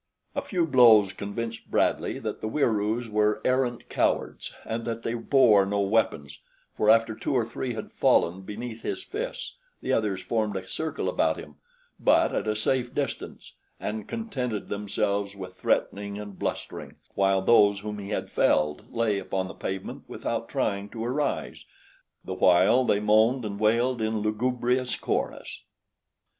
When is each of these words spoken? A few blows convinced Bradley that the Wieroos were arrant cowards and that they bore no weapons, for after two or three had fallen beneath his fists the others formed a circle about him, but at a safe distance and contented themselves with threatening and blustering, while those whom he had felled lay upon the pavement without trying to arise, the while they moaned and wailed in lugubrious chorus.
A 0.33 0.41
few 0.41 0.65
blows 0.65 1.13
convinced 1.13 1.69
Bradley 1.69 2.17
that 2.17 2.41
the 2.41 2.47
Wieroos 2.47 3.07
were 3.07 3.39
arrant 3.45 3.87
cowards 3.87 4.51
and 4.65 4.83
that 4.85 5.03
they 5.03 5.13
bore 5.13 5.63
no 5.63 5.81
weapons, 5.81 6.39
for 6.75 6.89
after 6.89 7.13
two 7.13 7.35
or 7.35 7.45
three 7.45 7.75
had 7.75 7.91
fallen 7.91 8.41
beneath 8.41 8.81
his 8.81 9.03
fists 9.03 9.57
the 9.79 9.93
others 9.93 10.19
formed 10.23 10.55
a 10.55 10.65
circle 10.65 11.07
about 11.07 11.37
him, 11.37 11.57
but 11.99 12.33
at 12.33 12.47
a 12.47 12.55
safe 12.55 12.95
distance 12.95 13.53
and 13.79 14.07
contented 14.07 14.69
themselves 14.69 15.35
with 15.35 15.53
threatening 15.53 16.17
and 16.17 16.39
blustering, 16.39 16.95
while 17.13 17.43
those 17.43 17.81
whom 17.81 17.99
he 17.99 18.09
had 18.09 18.31
felled 18.31 18.91
lay 18.91 19.19
upon 19.19 19.47
the 19.47 19.53
pavement 19.53 20.05
without 20.07 20.49
trying 20.49 20.89
to 20.89 21.05
arise, 21.05 21.65
the 22.25 22.33
while 22.33 22.83
they 22.85 22.99
moaned 22.99 23.45
and 23.45 23.59
wailed 23.59 24.01
in 24.01 24.17
lugubrious 24.21 24.95
chorus. 24.95 25.61